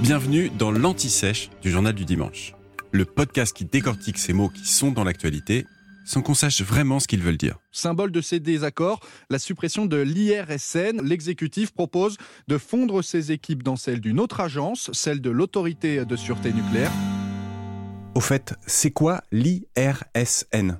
Bienvenue 0.00 0.50
dans 0.50 0.70
l'Anti-Sèche 0.70 1.50
du 1.62 1.70
Journal 1.70 1.94
du 1.94 2.04
Dimanche, 2.04 2.54
le 2.92 3.04
podcast 3.04 3.56
qui 3.56 3.64
décortique 3.64 4.18
ces 4.18 4.32
mots 4.32 4.48
qui 4.48 4.66
sont 4.66 4.90
dans 4.90 5.04
l'actualité 5.04 5.66
sans 6.04 6.22
qu'on 6.22 6.34
sache 6.34 6.60
vraiment 6.60 7.00
ce 7.00 7.08
qu'ils 7.08 7.22
veulent 7.22 7.38
dire. 7.38 7.58
Symbole 7.72 8.12
de 8.12 8.20
ces 8.20 8.38
désaccords, 8.38 9.00
la 9.30 9.38
suppression 9.38 9.86
de 9.86 9.96
l'IRSN. 9.96 11.00
L'exécutif 11.02 11.72
propose 11.72 12.18
de 12.46 12.58
fondre 12.58 13.02
ses 13.02 13.32
équipes 13.32 13.62
dans 13.62 13.76
celles 13.76 14.00
d'une 14.00 14.20
autre 14.20 14.40
agence, 14.40 14.90
celle 14.92 15.20
de 15.20 15.30
l'autorité 15.30 16.04
de 16.04 16.16
sûreté 16.16 16.52
nucléaire. 16.52 16.92
Au 18.14 18.20
fait, 18.20 18.54
c'est 18.66 18.90
quoi 18.90 19.22
l'IRSN 19.32 20.78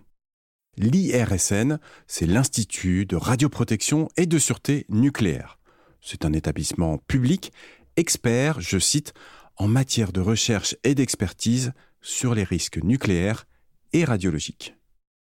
L'IRSN, 0.77 1.79
c'est 2.07 2.27
l'Institut 2.27 3.07
de 3.07 3.17
radioprotection 3.17 4.09
et 4.17 4.27
de 4.27 4.39
sûreté 4.39 4.87
nucléaire. 4.89 5.59
C'est 6.01 6.25
un 6.25 6.33
établissement 6.33 6.99
public, 6.99 7.53
expert, 7.97 8.61
je 8.61 8.79
cite, 8.79 9.15
en 9.57 9.69
matière 9.69 10.13
de 10.13 10.21
recherche 10.21 10.77
et 10.85 10.95
d'expertise 10.95 11.73
sur 12.01 12.35
les 12.35 12.45
risques 12.45 12.83
nucléaires 12.83 13.47
et 13.93 14.05
radiologiques. 14.05 14.75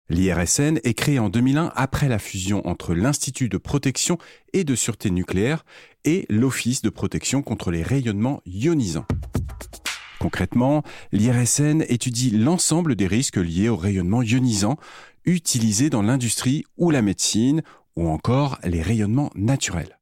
L'IRSN 0.09 0.81
est 0.83 0.95
créé 0.95 1.21
en 1.21 1.29
2001 1.29 1.73
après 1.77 2.09
la 2.09 2.19
fusion 2.19 2.67
entre 2.67 2.95
l'Institut 2.95 3.49
de 3.49 3.59
protection 3.59 4.19
et 4.53 4.65
de 4.65 4.75
sûreté 4.75 5.11
nucléaire 5.11 5.65
et 6.05 6.27
l'Office 6.29 6.83
de 6.83 6.91
protection 6.91 7.43
contre 7.43 7.71
les 7.71 7.85
rayonnements 7.85 8.43
ionisants. 8.45 9.07
Concrètement, 10.19 10.83
l'IRSN 11.13 11.83
étudie 11.89 12.31
l'ensemble 12.31 12.97
des 12.97 13.07
risques 13.07 13.37
liés 13.37 13.69
aux 13.69 13.77
rayonnements 13.77 14.23
ionisants 14.23 14.79
utilisés 15.25 15.91
dans 15.91 16.03
l'industrie 16.03 16.65
ou 16.77 16.91
la 16.91 17.03
médecine 17.03 17.63
ou 17.95 18.09
encore 18.09 18.59
les 18.65 18.83
rayonnements 18.83 19.31
naturels. 19.37 20.00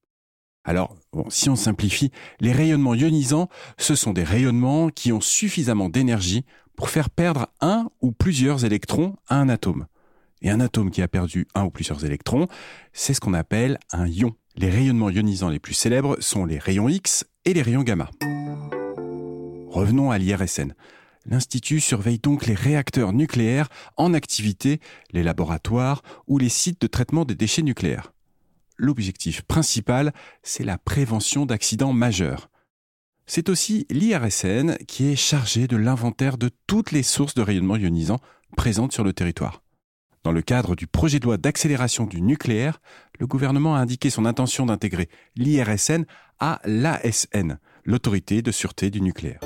Alors, 0.69 0.95
si 1.31 1.49
on 1.49 1.57
simplifie, 1.57 2.11
les 2.41 2.53
rayonnements 2.53 2.95
ionisants, 2.95 3.49
ce 3.79 3.95
sont 3.95 4.13
des 4.13 4.23
rayonnements 4.23 4.91
qui 4.91 5.13
ont 5.13 5.21
suffisamment 5.23 5.89
d'énergie 5.89 6.45
pour 6.77 6.91
faire 6.91 7.09
perdre 7.09 7.47
un 7.63 7.89
ou 8.03 8.13
plusieurs 8.13 8.67
électrons 8.67 9.17
à 9.29 9.37
un 9.37 9.49
atome. 9.49 9.87
Et 10.43 10.51
un 10.51 10.61
atome 10.61 10.91
qui 10.91 11.01
a 11.01 11.09
perdu 11.09 11.49
un 11.55 11.65
ou 11.65 11.71
plusieurs 11.71 12.05
électrons, 12.05 12.49
c'est 12.93 13.15
ce 13.15 13.21
qu'on 13.21 13.33
appelle 13.33 13.79
un 13.93 14.07
ion. 14.07 14.35
Les 14.57 14.69
rayonnements 14.69 15.09
ionisants 15.09 15.49
les 15.49 15.59
plus 15.59 15.73
célèbres 15.73 16.19
sont 16.21 16.45
les 16.45 16.59
rayons 16.59 16.91
X 16.91 17.25
et 17.47 17.55
les 17.55 17.63
rayons 17.63 17.83
gamma. 17.83 18.11
Revenons 19.71 20.11
à 20.11 20.19
l'IRSN. 20.19 20.75
L'Institut 21.25 21.81
surveille 21.81 22.19
donc 22.19 22.45
les 22.45 22.55
réacteurs 22.55 23.15
nucléaires 23.15 23.71
en 23.97 24.13
activité, 24.13 24.81
les 25.13 25.23
laboratoires 25.23 26.03
ou 26.27 26.37
les 26.37 26.51
sites 26.51 26.83
de 26.83 26.89
traitement 26.89 27.25
des 27.25 27.37
déchets 27.37 27.63
nucléaires. 27.63 28.13
L'objectif 28.79 29.43
principal, 29.43 30.13
c'est 30.43 30.65
la 30.65 30.79
prévention 30.79 31.47
d'accidents 31.47 31.93
majeurs. 31.93 32.49
C'est 33.27 33.49
aussi 33.49 33.87
l'IRSN 33.91 34.77
qui 34.87 35.13
est 35.13 35.17
chargé 35.17 35.67
de 35.67 35.77
l'inventaire 35.77 36.39
de 36.39 36.51
toutes 36.67 36.93
les 36.93 37.03
sources 37.03 37.35
de 37.35 37.43
rayonnement 37.43 37.77
ionisant 37.77 38.21
présentes 38.57 38.93
sur 38.93 39.05
le 39.05 39.13
territoire. 39.13 39.63
Dans 40.25 40.33
le 40.33 40.43
cadre 40.43 40.77
du 40.77 40.87
projet 40.87 41.19
de 41.19 41.25
loi 41.25 41.37
d'accélération 41.37 42.07
du 42.07 42.23
nucléaire, 42.23 42.81
le 43.19 43.27
gouvernement 43.27 43.75
a 43.77 43.81
indiqué 43.81 44.11
son 44.11 44.25
intention 44.25 44.67
d'intégrer 44.67 45.09
l'IRSN 45.37 46.05
à 46.39 46.61
l'ASN, 46.65 47.59
l'autorité 47.85 48.43
de 48.43 48.53
sûreté 48.53 48.91
du 48.91 49.01
nucléaire 49.01 49.41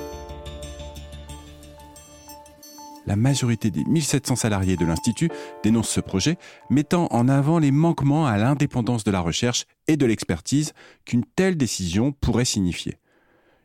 la 3.06 3.17
majorité 3.17 3.70
des 3.70 3.84
1700 3.84 4.36
salariés 4.36 4.77
de 4.77 4.84
l'Institut 4.84 5.31
dénoncent 5.62 5.91
ce 5.91 6.00
projet, 6.00 6.39
mettant 6.70 7.06
en 7.11 7.28
avant 7.28 7.58
les 7.58 7.70
manquements 7.70 8.27
à 8.27 8.36
l'indépendance 8.36 9.05
de 9.05 9.11
la 9.11 9.20
recherche 9.20 9.67
et 9.89 9.97
de 9.97 10.06
l'expertise 10.06 10.72
qu'une 11.05 11.25
telle 11.25 11.56
décision 11.56 12.12
pourrait 12.12 12.45
signifier. 12.45 12.98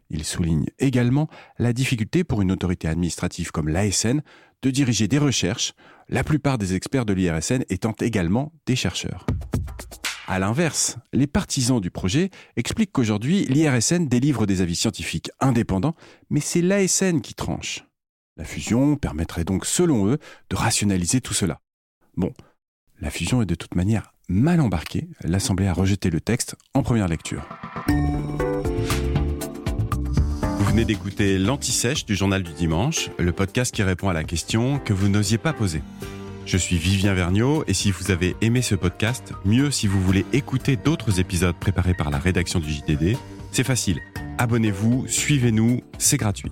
Ils 0.10 0.24
soulignent 0.24 0.70
également 0.80 1.28
la 1.60 1.74
difficulté 1.74 2.24
pour 2.24 2.42
une 2.42 2.52
autorité 2.52 2.88
administrative 2.88 3.52
comme 3.52 3.68
l'ASN 3.68 4.22
de 4.62 4.72
diriger 4.72 5.08
des 5.08 5.18
recherches, 5.18 5.74
la 6.10 6.24
plupart 6.24 6.58
des 6.58 6.74
experts 6.76 7.06
de 7.06 7.14
l'IRSN 7.14 7.64
étant 7.70 7.94
également 8.00 8.54
des 8.66 8.76
chercheurs. 8.76 9.26
À 10.30 10.40
l'inverse, 10.40 10.98
les 11.14 11.28
partisans 11.28 11.80
du 11.80 11.90
projet 11.90 12.32
expliquent 12.58 12.92
qu'aujourd'hui, 12.92 13.46
l'IRSN 13.46 14.08
délivre 14.08 14.46
des 14.46 14.62
avis 14.62 14.76
scientifiques 14.76 15.30
indépendants, 15.40 15.96
mais 16.30 16.42
c'est 16.42 16.62
l'ASN 16.62 17.22
qui 17.22 17.34
tranche. 17.34 17.87
La 18.38 18.46
fusion 18.46 18.98
permettrait 18.98 19.44
donc, 19.44 19.66
selon 19.66 20.08
eux, 20.08 20.20
de 20.52 20.56
rationaliser 20.56 21.22
tout 21.22 21.34
cela. 21.34 21.60
Bon, 22.16 22.32
la 23.02 23.10
fusion 23.10 23.42
est 23.42 23.48
de 23.48 23.56
toute 23.56 23.74
manière 23.74 24.14
mal 24.30 24.62
embarquée. 24.62 25.08
L'Assemblée 25.24 25.66
a 25.66 25.74
rejeté 25.74 26.12
le 26.12 26.22
texte 26.22 26.56
en 26.76 26.84
première 26.84 27.08
lecture. 27.08 27.50
Vous 30.60 30.66
venez 30.66 30.86
d'écouter 30.86 31.40
l'Anti-Sèche 31.40 32.06
du 32.06 32.16
Journal 32.16 32.44
du 32.44 32.54
Dimanche, 32.54 33.10
le 33.18 33.32
podcast 33.32 33.74
qui 33.74 33.82
répond 33.82 34.10
à 34.10 34.14
la 34.14 34.24
question 34.24 34.78
que 34.78 34.94
vous 34.94 35.10
n'osiez 35.10 35.40
pas 35.40 35.54
poser. 35.54 35.82
Je 36.46 36.58
suis 36.58 36.78
Vivien 36.78 37.16
Vergniaud 37.16 37.64
et 37.66 37.74
si 37.74 37.90
vous 37.90 38.12
avez 38.12 38.36
aimé 38.42 38.62
ce 38.62 38.76
podcast, 38.76 39.34
mieux 39.46 39.72
si 39.72 39.88
vous 39.88 40.00
voulez 40.00 40.26
écouter 40.32 40.76
d'autres 40.76 41.20
épisodes 41.20 41.56
préparés 41.56 41.96
par 41.96 42.12
la 42.12 42.20
rédaction 42.20 42.60
du 42.60 42.72
JDD, 42.72 43.18
c'est 43.52 43.64
facile. 43.64 44.00
Abonnez-vous, 44.38 45.08
suivez-nous, 45.08 45.82
c'est 45.98 46.18
gratuit. 46.18 46.52